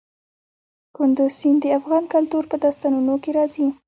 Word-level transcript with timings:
کندز 0.95 1.31
سیند 1.39 1.59
د 1.63 1.65
افغان 1.79 2.03
کلتور 2.13 2.43
په 2.51 2.55
داستانونو 2.63 3.13
کې 3.23 3.31
راځي. 3.37 3.67